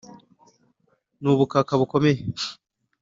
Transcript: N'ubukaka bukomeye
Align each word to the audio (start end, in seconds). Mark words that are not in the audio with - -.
N'ubukaka 1.21 1.73
bukomeye 1.79 2.21